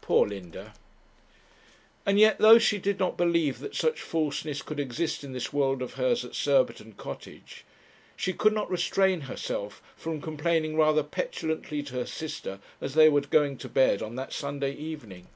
[0.00, 0.74] Poor Linda!
[2.04, 5.82] And yet, though she did not believe that such falseness could exist in this world
[5.82, 7.64] of hers at Surbiton Cottage,
[8.16, 13.20] she could not restrain herself from complaining rather petulantly to her sister, as they were
[13.20, 15.28] going to bed on that Sunday evening.